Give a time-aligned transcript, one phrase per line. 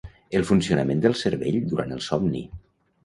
[0.37, 2.43] el funcionament del cervell durant el somni